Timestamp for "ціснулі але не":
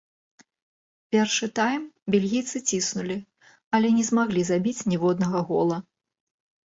2.69-4.03